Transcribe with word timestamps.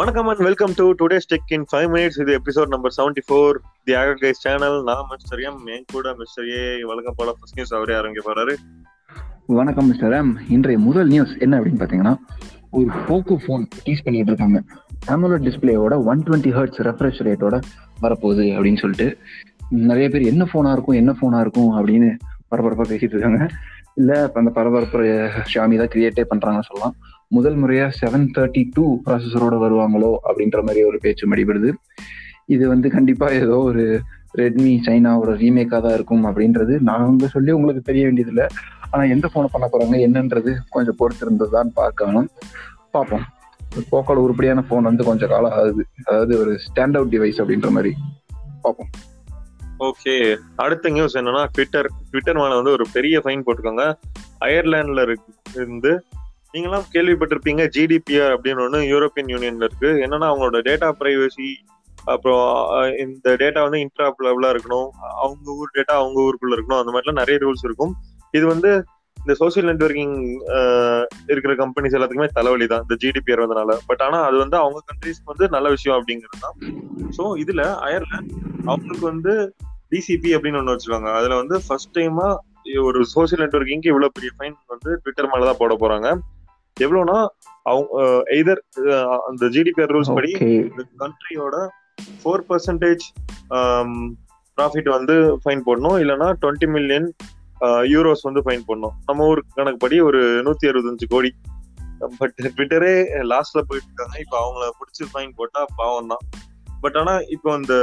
வணக்கம் 0.00 0.28
and 0.30 0.42
welcome 0.46 0.74
to 0.78 0.84
today 0.98 1.16
tech 1.30 1.50
in 1.54 1.64
five 1.70 1.86
minutes 1.94 2.18
இது 2.22 2.32
episode 2.38 2.70
number 2.74 2.92
seventy 2.96 3.22
four 3.26 3.56
the 3.86 3.92
ஆகர் 4.00 4.20
guys 4.20 4.40
channel 4.44 4.76
நான் 4.88 5.08
mister 5.10 5.40
M 5.48 5.58
N 5.74 5.84
கூட 5.92 6.12
mister 6.20 6.46
ஏ 6.52 6.60
வழக்கம் 6.90 7.16
போல 7.18 7.32
first 7.36 7.56
news 7.58 7.72
அவரே 7.78 7.94
ஆரம்பிக்க 7.98 8.22
போறாரு. 8.28 8.54
வணக்கம் 9.58 9.88
மிஸ்டர் 9.90 10.14
எம் 10.20 10.32
இன்றைய 10.56 10.78
முதல் 10.86 11.10
நியூஸ் 11.14 11.34
என்ன 11.46 11.58
அப்படின்னு 11.58 11.82
பாத்தீங்கன்னா 11.82 12.14
ஒரு 12.78 12.88
போக்கோ 13.08 13.36
ஃபோன் 13.44 13.66
டீஸ் 13.84 14.04
பண்ணிட்டு 14.06 14.32
இருக்காங்க. 14.32 14.60
AMOLED 15.16 15.44
டிஸ்பிளேயோட 15.48 15.98
ஒன் 16.12 16.24
டுவெண்ட்டி 16.28 16.54
ஹர்ட்ஸ் 16.58 16.82
ரெஃப்ரெஷ் 16.88 17.22
ரேட்டோட 17.28 17.58
வரப்போகுது 18.06 18.46
அப்படின்னு 18.56 18.82
சொல்லிட்டு 18.84 19.08
நிறைய 19.90 20.08
பேர் 20.14 20.30
என்ன 20.32 20.46
ஃபோனாக 20.52 20.76
இருக்கும் 20.78 21.00
என்ன 21.02 21.14
ஃபோனாக 21.20 21.44
இருக்கும் 21.46 21.72
அப்படின்னு 21.78 22.10
பரபரப்பாக 22.48 22.88
பேசிட்டு 22.92 23.16
இருக்காங்க. 23.16 23.42
இல்லை 24.00 24.18
அந்த 24.40 24.52
பரபரப்பு 24.58 25.06
ஷாமி 25.54 25.78
தான் 25.82 25.94
கிரியேட்டே 25.94 26.24
பண்ணுறாங்கன்னு 26.32 26.70
சொல்லலாம். 26.72 26.96
முதல் 27.36 27.58
முறையாக 27.62 27.94
செவன் 27.98 28.24
தேர்ட்டி 28.36 28.62
டூ 28.76 28.84
ப்ராசஸரோட 29.04 29.56
வருவாங்களோ 29.64 30.12
அப்படின்ற 30.28 30.58
மாதிரி 30.66 30.80
ஒரு 30.88 30.98
பேச்சு 31.04 31.24
மடிபடுது. 31.32 31.70
இது 32.54 32.64
வந்து 32.72 32.88
கண்டிப்பாக 32.94 33.34
ஏதோ 33.44 33.56
ஒரு 33.70 33.84
ரெட்மி 34.40 34.72
சைனாவோட 34.86 35.30
ரீமேக்காக 35.42 35.80
தான் 35.84 35.96
இருக்கும் 35.98 36.24
அப்படின்றது 36.30 36.74
நாங்க 36.90 37.28
சொல்லி 37.34 37.52
உங்களுக்கு 37.58 37.82
தெரிய 37.90 38.04
வேண்டியதில்லை. 38.08 38.46
ஆனால் 38.90 39.12
எந்த 39.14 39.26
ஃபோனை 39.32 39.48
பண்ண 39.54 39.66
போகிறாங்க 39.72 39.96
என்னன்றது 40.06 40.52
கொஞ்சம் 40.74 40.98
பொறுத்திருந்தது 41.00 41.52
தான் 41.58 41.72
பார்க்கணும். 41.80 42.28
பார்ப்போம். 42.96 43.24
போக்கோட 43.90 44.18
உருப்படியான 44.26 44.64
ஃபோன் 44.68 44.88
வந்து 44.90 45.04
கொஞ்சம் 45.10 45.32
காலம் 45.34 45.56
ஆகுது. 45.58 45.82
அதாவது 46.08 46.32
ஒரு 46.42 46.52
ஸ்டாண்ட் 46.66 46.96
அவுட் 46.98 47.12
டிவைஸ் 47.16 47.40
அப்படின்ற 47.42 47.70
மாதிரி. 47.76 47.92
பார்ப்போம். 48.64 48.90
ஓகே 49.88 50.14
அடுத்த 50.64 50.90
நியூஸ் 50.96 51.18
என்னன்னா 51.20 51.42
ட்விட்டர் 51.56 51.88
ட்விட்டர் 52.08 52.40
மேல 52.40 52.56
வந்து 52.60 52.72
ஒரு 52.78 52.86
பெரிய 52.96 53.18
ஃபைன் 53.24 53.44
போட்டிருக்காங்க. 53.44 53.84
அயர்லாந்துல 54.46 55.04
இருந்து 55.60 55.92
நீங்களாம் 56.54 56.86
கேள்விப்பட்டிருப்பீங்க 56.94 57.64
ஜிடிபிஆர் 57.74 58.32
அப்படின்னு 58.36 58.62
ஒன்று 58.66 58.78
யூரோப்பியன் 58.92 59.30
யூனியன்ல 59.32 59.66
இருக்கு. 59.68 59.90
என்னன்னா 60.04 60.28
அவங்களோட 60.30 60.60
டேட்டா 60.68 60.88
பிரைவசி 61.00 61.50
அப்புறம் 62.12 62.46
இந்த 63.04 63.34
டேட்டா 63.42 63.60
வந்து 63.66 63.80
இன்ட்ராப்ளபிளா 63.86 64.48
இருக்கணும். 64.54 64.88
அவங்க 65.24 65.52
ஊர் 65.60 65.76
டேட்டா 65.76 65.94
அவங்க 66.00 66.18
ஊருக்குள்ள 66.26 66.56
இருக்கணும். 66.56 66.80
அந்த 66.82 66.92
மாதிரிலாம் 66.94 67.20
நிறைய 67.22 67.38
ரூல்ஸ் 67.44 67.66
இருக்கும். 67.68 67.92
இது 68.38 68.44
வந்து 68.54 68.70
இந்த 69.22 69.32
சோசியல் 69.40 69.68
நெட்ஒர்க்கிங் 69.70 70.14
இருக்கிற 71.30 71.52
கம்பெனிஸ் 71.62 71.96
எல்லாத்துக்குமே 71.96 72.28
தலைவலி 72.38 72.66
தான் 72.72 72.84
இந்த 72.84 72.94
ஜிடிபிஆர் 73.02 73.42
வந்தனால. 73.44 73.72
பட் 73.88 74.02
ஆனா 74.06 74.18
அது 74.28 74.36
வந்து 74.44 74.56
அவங்க 74.62 74.78
கண்ட்ரீஸ்க்கு 74.90 75.32
வந்து 75.32 75.48
நல்ல 75.56 75.68
விஷயம் 75.76 75.96
அப்படிங்கிறது 75.98 76.44
தான். 76.46 76.56
ஸோ 77.16 77.24
இதுல 77.42 77.64
அயர்லாந்து 77.86 78.36
அவங்களுக்கு 78.70 79.04
வந்து 79.12 79.34
டிசிபி 79.94 80.30
அப்படின்னு 80.36 80.60
ஒன்று 80.62 80.74
வச்சிருக்காங்க. 80.74 81.10
அதுல 81.20 81.36
வந்து 81.42 81.58
ஃபர்ஸ்ட் 81.66 81.94
டைமா 81.98 82.28
ஒரு 82.88 83.00
சோசியல் 83.14 83.42
நெட்ஒர்க்கிங்க்கு 83.44 83.90
இவ்வளவு 83.92 84.14
பெரிய 84.16 84.30
ஃபைன் 84.36 84.56
வந்து 84.74 84.90
ட்விட்டர் 85.02 85.30
மேலதான் 85.32 85.60
போட 85.62 85.74
போறாங்க. 85.82 86.08
எவ்வளவுனா 86.76 87.18
அவங்க 87.70 88.02
எய்தர் 88.36 88.60
அந்த 89.28 89.44
ஜிடிபிஆர் 89.56 89.92
ரூல்ஸ் 89.94 90.14
படி 90.18 90.32
இந்த 90.42 90.84
கண்ட்ரியோட 91.02 91.56
ஃபோர் 92.22 92.44
பர்சன்டேஜ் 92.50 93.04
ப்ராஃபிட் 94.58 94.88
வந்து 94.96 95.14
ஃபைன் 95.42 95.66
போடணும். 95.66 95.98
இல்லைன்னா 96.02 96.28
டுவெண்ட்டி 96.42 96.68
மில்லியன் 96.76 97.08
யூரோஸ் 97.94 98.26
வந்து 98.28 98.42
ஃபைன் 98.46 98.66
போடணும். 98.68 98.94
நம்ம 99.08 99.26
ஊர் 99.30 99.40
கணக்குப்படி 99.58 99.96
ஒரு 100.08 100.20
நூத்தி 100.46 100.70
அறுபத்தஞ்சு 100.70 101.08
கோடி. 101.14 101.30
பட் 102.20 102.36
ட்விட்டரே 102.56 102.92
லாஸ்ட்ல 103.30 103.60
போயிட்டு 103.68 103.88
இருக்காங்க. 103.88 104.14
இப்போ 104.24 104.36
அவங்கள 104.42 104.66
பிடிச்சி 104.78 105.04
ஃபைன் 105.12 105.34
போட்டா 105.38 105.62
பாவம் 105.80 106.12
தான். 106.12 106.24
பட் 106.84 106.96
ஆனா 107.00 107.14
இப்போ 107.34 107.48
இந்த 107.60 107.74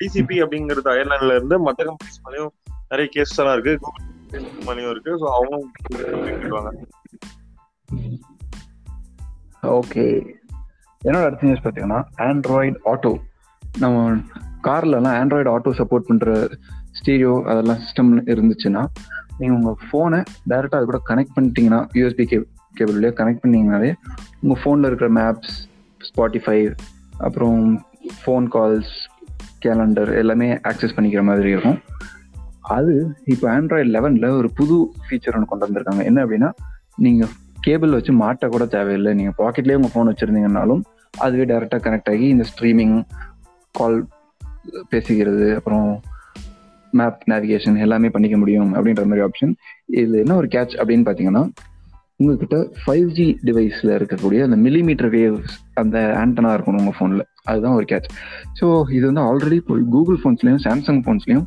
டிசிபி 0.00 0.36
அப்படிங்கிறது 0.44 0.88
அயர்லாந்துல 0.94 1.36
இருந்து 1.38 1.56
மற்ற 1.66 1.84
கம்பெனிஸ் 1.88 2.22
மேலேயும் 2.26 2.52
நிறைய 2.92 3.06
கேஸ் 3.16 3.38
எல்லாம் 3.40 3.56
இருக்கு. 3.56 3.74
கூகுள் 3.84 4.06
மேலேயும் 4.68 4.92
இருக்கு. 4.94 5.12
ஸோ 5.22 5.26
அவங்க 5.38 5.56
கட்டுவாங்க 6.30 6.72
ஓகே. 9.80 10.04
என்னோட 11.02 11.24
அடுத்த 11.24 11.46
நியூஸ் 11.46 11.64
பார்த்தீங்கன்னா 11.64 12.00
ஆண்ட்ராய்டு 12.28 12.76
ஆட்டோ 12.92 13.12
நம்ம 13.78 14.16
கார்லலாம் 14.66 15.16
ஆண்ட்ராய்டு 15.20 15.50
ஆட்டோ 15.54 15.70
சப்போர்ட் 15.80 16.08
பண்ணுற 16.08 16.30
ஸ்டீரியோ 16.98 17.32
அதெல்லாம் 17.44 17.80
சிஸ்டம் 17.82 18.12
இருந்துச்சுன்னா 18.34 18.82
நீங்கள் 19.38 19.56
உங்கள் 19.58 19.78
ஃபோனை 19.86 20.20
டைரெக்டாக 20.50 20.78
அது 20.80 20.84
கூட 20.84 21.00
கனெக்ட் 21.10 21.34
பண்ணிட்டீங்கன்னா 21.36 21.80
யூஎஸ்பி 21.94 22.24
கே 22.24 22.38
கேபிள்லேயே 22.74 23.12
கனெக்ட் 23.20 23.42
பண்ணிங்கனாலே 23.44 23.90
உங்கள் 24.42 24.60
ஃபோனில் 24.62 24.88
இருக்கிற 24.88 25.08
மேப்ஸ் 25.10 25.54
ஸ்பாட்டிஃபை 26.00 26.58
அப்புறம் 27.18 27.60
ஃபோன் 28.24 28.46
கால்ஸ் 28.54 28.94
கேலண்டர் 29.64 30.14
எல்லாமே 30.14 30.48
ஆக்சஸ் 30.70 30.96
பண்ணிக்கிற 30.96 31.22
மாதிரி 31.22 31.50
இருக்கும். 31.50 31.78
அது 32.60 32.94
இப்போ 33.24 33.46
ஆண்ட்ராய்டு 33.56 33.90
லெவனில் 33.96 34.28
ஒரு 34.30 34.50
புது 34.50 34.76
ஃபீச்சர் 35.04 35.34
ஒன்று 35.34 35.50
கொண்டு 35.50 35.66
வந்திருக்காங்க. 35.66 36.04
என்ன 36.04 36.24
அப்படின்னா 36.24 36.50
நீங்கள் 36.96 37.32
கேபிள் 37.66 37.94
வச்சு 37.96 38.12
மாட்ட 38.22 38.48
கூட 38.54 38.64
தேவையில்லை. 38.74 39.12
நீங்கள் 39.18 39.38
பாக்கெட்லேயே 39.42 39.78
உங்கள் 39.78 39.92
ஃபோன் 39.94 40.10
வச்சுருந்தீங்கனாலும் 40.10 40.82
அதுவே 41.24 41.44
டைரெக்டாக 41.50 41.80
கனெக்ட் 41.86 42.10
ஆகி 42.12 42.26
இந்த 42.34 42.44
ஸ்ட்ரீமிங் 42.50 42.96
கால் 43.74 43.98
பேசிக்கிறது 44.92 45.46
அப்புறம் 45.58 45.88
மேப் 46.92 47.24
நேவிகேஷன் 47.32 47.78
எல்லாமே 47.84 48.08
பண்ணிக்க 48.14 48.36
முடியும் 48.42 48.70
அப்படின்ற 48.76 49.04
மாதிரி 49.08 49.24
ஆப்ஷன் 49.26 49.52
இதில் 50.00 50.20
என்ன 50.22 50.36
ஒரு 50.40 50.48
கேட்ச் 50.54 50.74
அப்படின்னு 50.80 51.06
பார்த்தீங்கன்னா 51.08 51.42
உங்ககிட்ட 52.20 52.58
ஃபைவ் 52.82 53.08
ஜி 53.16 53.26
டிவைஸில் 53.48 53.92
இருக்கக்கூடிய 53.96 54.42
அந்த 54.46 54.56
மில்லிமீட்டர் 54.66 55.10
வேவ்ஸ் 55.16 55.56
அந்த 55.82 55.96
ஆண்டனா 56.20 56.52
இருக்கணும் 56.56 56.80
உங்கள் 56.82 56.96
ஃபோனில் 56.98 57.24
அதுதான் 57.50 57.76
ஒரு 57.78 57.86
கேட்ச் 57.92 58.08
ஸோ 58.60 58.66
இது 58.96 59.04
வந்து 59.10 59.22
ஆல்ரெடி 59.28 59.58
இப்போ 59.62 59.74
கூகுள் 59.94 60.20
ஃபோன்ஸ்லேயும் 60.22 60.62
சாம்சங் 60.66 61.02
ஃபோன்ஸ்லையும் 61.06 61.44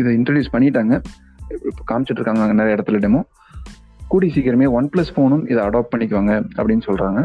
இதை 0.00 0.10
இன்ட்ரடியூஸ் 0.18 0.52
பண்ணிட்டாங்க. 0.54 0.94
இப்போ 1.68 1.82
காமிச்சிட்டு 1.90 2.20
இருக்காங்க 2.20 2.52
நிறைய 2.60 2.76
இடத்துல 2.76 3.00
டெமோ 3.04 3.22
கூடி 4.12 4.28
சீக்கிரமே 4.34 4.66
ஒன் 4.78 4.88
ப்ளஸ் 4.92 5.12
ஃபோனும் 5.14 5.44
இதை 5.50 5.60
அடாப்ட் 5.64 5.92
பண்ணிக்குவாங்க 5.92 6.32
அப்படின்னு 6.58 6.84
சொல்கிறாங்க 6.88 7.20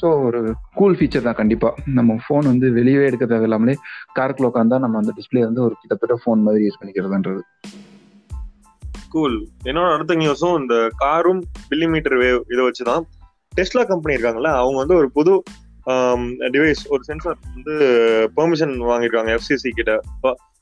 ஸோ 0.00 0.08
ஒரு 0.26 0.40
கூல் 0.74 0.96
ஃபீச்சர் 0.98 1.26
தான் 1.26 1.38
கண்டிப்பாக 1.40 1.82
நம்ம 1.94 2.16
ஃபோன் 2.24 2.46
வந்து 2.50 2.66
வெளியே 2.72 3.00
எடுக்க 3.08 3.24
தேவையில்லாமலே 3.26 3.74
காருக்குள்ள 4.18 4.48
உட்காந்தா 4.50 4.78
நம்ம 4.84 4.98
அந்த 4.98 5.12
டிஸ்பிளே 5.18 5.40
வந்து 5.40 5.62
ஒரு 5.62 5.74
கிட்டத்தட்ட 5.80 6.16
ஃபோன் 6.22 6.44
மாதிரி 6.46 6.64
யூஸ் 6.66 6.78
பண்ணிக்கிறதுன்றது. 6.80 7.42
கூல் 9.14 9.36
என்னோட 9.64 9.88
அடுத்த 9.96 10.14
நியூஸும் 10.14 10.56
இந்த 10.60 10.76
காரும் 10.96 11.42
மில்லிமீட்டர் 11.70 12.16
வேவ் 12.22 12.40
இதை 12.52 12.62
வச்சுதான் 12.68 13.04
டெஸ்லா 13.52 13.84
கம்பெனி 13.92 14.14
இருக்காங்கல்ல 14.16 14.52
அவங்க 14.62 14.78
வந்து 14.82 14.96
ஒரு 15.00 15.10
புது 15.18 15.34
டிவைஸ் 16.54 16.82
ஒரு 16.88 17.02
சென்சார் 17.08 17.38
வந்து 17.54 17.74
பெர்மிஷன் 18.36 18.74
வாங்கியிருக்காங்க 18.90 19.32
எஃப்சிசி 19.36 19.70
கிட்ட. 19.78 19.92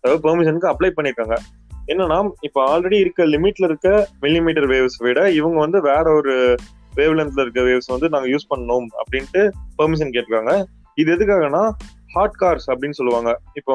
அதாவது 0.01 0.21
பெர்மிஷனுக்கு 0.27 0.71
அப்ளை 0.73 0.91
பண்ணியிருக்காங்க. 0.97 1.37
என்னன்னா 1.91 2.19
இப்போ 2.47 2.61
ஆல்ரெடி 2.73 2.99
இருக்க 3.05 3.23
லிமிட்ல 3.35 3.65
இருக்க 3.71 3.89
மில்லிமீட்டர் 4.25 4.69
வேவ்ஸ் 4.73 4.99
விட 5.07 5.21
இவங்க 5.39 5.59
வந்து 5.65 5.79
வேற 5.91 6.05
ஒரு 6.21 6.35
வேவ் 6.99 7.15
லென்த்ல 7.19 7.45
இருக்க 7.45 7.61
வேவ்ஸ் 7.69 7.93
வந்து 7.95 8.09
நாங்க 8.15 8.29
யூஸ் 8.33 8.51
பண்ணோம் 8.53 8.89
அப்படின்ட்டு 9.03 9.43
பெர்மிஷன் 9.79 10.13
கேட்டிருக்காங்க. 10.15 10.55
இது 10.99 11.11
எதுக்காகனா 11.17 11.63
ஹாட் 12.15 12.41
கார்ஸ் 12.43 12.69
அப்படின்னு 12.73 12.99
சொல்லுவாங்க. 12.99 13.31
இப்போ 13.61 13.75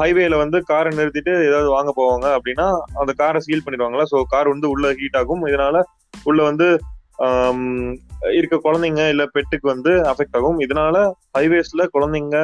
ஹைவேல 0.00 0.34
வந்து 0.42 0.58
காரை 0.70 0.90
நிறுத்திட்டு 0.96 1.32
ஏதாவது 1.48 1.68
வாங்க 1.74 1.90
போவாங்க 1.98 2.26
அப்படின்னா 2.36 2.66
அந்த 3.00 3.12
காரை 3.20 3.40
சீல் 3.46 3.64
பண்ணிடுவாங்களா 3.64 4.06
ஸோ 4.12 4.18
கார் 4.34 4.52
வந்து 4.54 4.66
உள்ள 4.74 4.86
ஹீட் 5.00 5.18
ஆகும். 5.20 5.44
இதனால 5.50 5.82
உள்ள 6.30 6.40
வந்து 6.50 6.68
இருக்க 8.38 8.56
குழந்தைங்க 8.64 9.02
இல்ல 9.12 9.24
பெட்டுக்கு 9.34 9.66
வந்து 9.72 9.92
அஃபெக்ட் 10.10 10.36
ஆகும். 10.38 10.60
இதனால 10.66 10.96
ஹைவேஸ்ல 11.36 11.84
குழந்தைங்க 11.96 12.38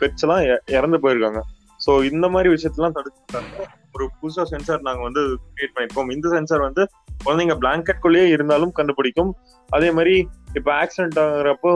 பெட்ஸ் 0.00 0.24
எல்லாம் 0.26 0.44
இறந்து 0.76 0.98
போயிருக்காங்க. 1.04 1.40
ஸோ 1.84 1.92
இந்த 2.10 2.26
மாதிரி 2.34 2.48
விஷயத்தெல்லாம் 2.54 2.96
தடுத்துட்டாங்க. 2.98 3.64
ஒரு 3.96 4.04
புதுசா 4.20 4.44
சென்சார் 4.52 4.86
நாங்க 4.86 5.02
வந்து 5.08 5.22
கிரியேட் 5.54 5.74
பண்ணிருக்கோம் 5.74 6.12
இந்த 6.14 6.26
சென்சார் 6.36 6.66
வந்து 6.68 6.82
குழந்தைங்க 7.24 7.54
blanket 7.62 7.98
குள்ளேயே 8.04 8.28
இருந்தாலும் 8.36 8.72
கண்டுபிடிக்கும். 8.78 9.30
அதே 9.76 9.88
மாதிரி 9.96 10.14
இப்ப 10.58 10.68
ஆக்சிடென்ட் 10.82 11.20
ஆகுறப்போ 11.24 11.72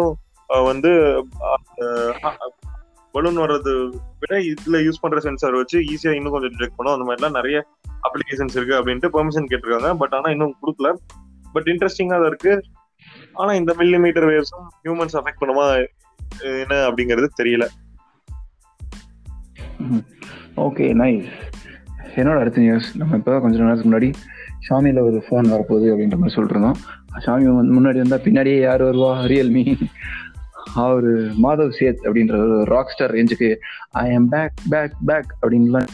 வந்து 0.70 0.90
பலூன் 3.14 3.40
வர்றது 3.42 3.72
விட 4.22 4.34
இதுல 4.50 4.78
யூஸ் 4.86 5.00
பண்ற 5.02 5.18
சென்சார் 5.26 5.58
வச்சு 5.60 5.78
ஈஸியா 5.92 6.12
இன்னும் 6.16 6.34
கொஞ்சம் 6.34 6.52
டிடெக்ட் 6.54 6.76
பண்ணும். 6.78 6.94
அந்த 6.96 7.06
மாதிரிலாம் 7.08 7.36
நிறைய 7.38 7.58
அப்ளிகேஷன்ஸ் 8.08 8.56
இருக்கு 8.58 8.74
அப்படின்ட்டு 8.78 9.12
பெர்மிஷன் 9.16 9.48
கேட்டிருக்காங்க. 9.50 9.90
பட் 10.02 10.14
ஆனா 10.18 10.30
இன்னும் 10.34 10.54
கொடுக்கல. 10.62 10.90
பட் 11.54 11.68
இன்ட்ரெஸ்டிங்கா 11.72 12.16
தான் 12.22 12.30
இருக்கு. 12.32 12.54
ஆனா 13.40 13.50
இந்த 13.60 13.72
மில்லிமீட்டர் 13.80 14.26
வேவ்ஸும் 14.30 14.66
ஹியூமன்ஸ் 14.84 15.16
அஃபெக்ட் 15.20 15.42
பண்ணுமா 15.42 15.66
என்ன 16.62 16.74
அப்படிங்கிறது 16.88 17.28
தெரியல. 17.40 17.66
ஓகே 20.58 20.86
நைஸ் 21.02 21.28
என்னோட 22.16 22.38
அடுத்த 22.38 22.60
நியூஸ் 22.60 22.96
நம்ம 22.96 23.16
இப்போ 23.16 23.40
கொஞ்ச 23.40 23.58
நேரத்துக்கு 23.58 23.98
முன்னாடி 23.98 24.12
ஷாமியில் 24.68 25.00
ஒரு 25.00 25.24
ஃபோன் 25.30 25.44
வரப்போகுது 25.44 25.88
அப்படின்ற 25.90 26.16
மாதிரி 26.16 26.34
சொல்லிட்டுருந்தோம். 26.34 26.74
சாமி 27.18 27.44
ஷாமி 27.44 27.56
வந்து 27.56 27.80
முன்னாடி 27.80 27.96
வந்தால் 27.96 28.18
பின்னாடியே 28.18 28.60
யார் 28.60 28.82
வருவா? 28.82 29.26
ரியல்மி 29.26 29.80
அவர் 30.74 31.04
மாதவ் 31.42 31.72
சேத் 31.80 31.96
அப்படின்ற 32.02 32.32
ஒரு 32.32 32.64
ராக் 32.64 32.88
ஸ்டார் 32.88 33.12
ரேஞ்சுக்கு 33.12 33.56
I 33.90 34.12
am 34.12 34.28
back 34.28 34.52
back 34.68 34.96
back 35.06 35.36
அப்படின்லாம். 35.42 35.86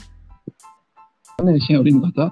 விஷயம் 1.36 1.84
அப்படின்னு 1.84 2.02
பார்த்தா 2.02 2.28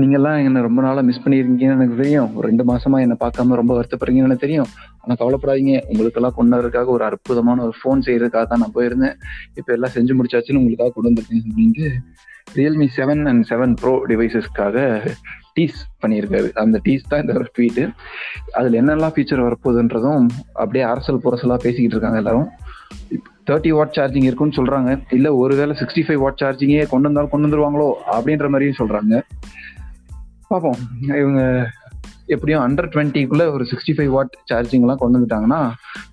நீங்கெல்லாம் 0.00 0.38
என்ன 0.48 0.58
ரொம்ப 0.66 0.80
நாளாக 0.84 1.04
மிஸ் 1.08 1.22
பண்ணியிருக்கீங்கன்னு 1.24 1.76
எனக்கு 1.78 1.96
தெரியும். 2.02 2.28
ஒரு 2.36 2.44
ரெண்டு 2.50 2.64
மாசமா 2.70 2.98
என்னை 3.04 3.16
பார்க்காம 3.24 3.56
ரொம்ப 3.60 3.72
வருத்தப்படுறீங்கன்னு 3.78 4.28
எனக்கு 4.30 4.44
தெரியும். 4.46 4.70
ஆனால் 5.02 5.18
கவலைப்படாதீங்க. 5.22 5.74
உங்களுக்கெல்லாம் 5.90 6.36
கொண்டதற்காக 6.38 6.90
ஒரு 6.96 7.04
அற்புதமான 7.08 7.62
ஒரு 7.66 7.74
ஃபோன் 7.80 8.04
செய்யறதுக்காக 8.06 8.44
தான் 8.52 8.62
நான் 8.64 8.76
போயிருந்தேன். 8.78 9.16
இப்போ 9.58 9.72
எல்லாம் 9.76 9.94
செஞ்சு 9.96 10.14
முடிச்சாச்சுன்னு 10.18 10.62
உங்களுக்காக 10.62 10.92
கொண்டு 10.94 11.10
வந்திருக்கேன் 11.10 11.44
அப்படின்ட்டு 11.50 11.88
Realme 12.58 12.86
seven 12.96 13.22
and 13.30 13.44
seven 13.50 13.74
pro 13.80 13.92
டிவைசஸ்க்காக 14.10 14.76
tease 15.56 15.78
பண்ணியிருக்காரு. 16.02 16.48
அந்த 16.62 16.76
டீஸ் 16.86 17.08
தான் 17.10 17.22
இந்த 17.24 17.34
ட்வீட்டு 17.56 17.84
அதில் 18.58 18.78
என்னெல்லாம் 18.80 19.14
ஃபீச்சர் 19.16 19.46
வரப்போகுதுன்றதும் 19.46 20.24
அப்படியே 20.62 20.84
அரசல் 20.92 21.22
புரசலாக 21.26 21.60
பேசிக்கிட்டு 21.66 21.96
இருக்காங்க 21.96 22.20
எல்லாரும். 22.22 22.48
தேர்ட்டி 23.48 23.70
வாட் 23.76 23.96
சார்ஜிங் 23.98 24.26
இருக்குன்னு 24.28 24.58
சொல்கிறாங்க 24.58 24.90
இல்லை 25.16 25.30
ஒருவேளை 25.42 25.74
சிக்ஸ்டி 25.80 26.02
ஃபைவ் 26.06 26.20
வாட் 26.24 26.40
சார்ஜிங்கே 26.42 26.84
கொண்டு 26.92 27.08
வந்தாலும் 27.08 27.32
கொண்டு 27.32 27.46
வந்துருவாங்களோ 27.46 27.88
அப்படின்ற 28.16 28.48
மாதிரியும் 28.52 28.80
சொல்கிறாங்க 28.80 29.14
பார்ப்போம். 30.52 30.78
இவங்க 31.22 31.42
எப்படியும் 32.34 32.62
அண்டர் 32.64 32.90
டுவெண்ட்டிக்குள்ள 32.92 33.44
ஒரு 33.54 33.64
சிக்ஸ்டி 33.70 33.92
ஃபைவ் 33.96 34.12
வாட் 34.16 34.36
சார்ஜிங்லாம் 34.50 35.00
கொண்டு 35.02 35.18
வந்துட்டாங்கன்னா 35.18 35.60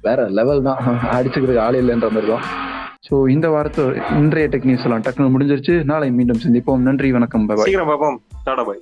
வேற 0.08 0.28
லெவல் 0.40 0.66
தான். 0.70 0.82
அடிச்சுக்கிறதுக்கு 1.18 1.66
ஆள் 1.68 1.80
இல்லைன்ற 1.82 2.10
மாதிரி 2.16 2.32
தான். 2.34 2.46
ஸோ 3.08 3.16
இந்த 3.34 3.48
வாரத்தை 3.54 3.84
இன்றைய 4.22 4.48
டெக்னிக்ஸ் 4.56 4.86
எல்லாம் 4.88 5.06
டக்குனு 5.06 5.34
முடிஞ்சிருச்சு. 5.36 5.76
நாளை 5.92 6.10
மீண்டும் 6.18 6.42
சந்திப்போம். 6.46 6.84
நன்றி 6.88 7.12
வணக்கம். 7.18 7.46
பாய் 7.50 7.68
சீக்கிரம் 7.70 7.92
பார்ப்போம். 7.92 8.18
டாடா 8.48 8.66
பாய். 8.70 8.82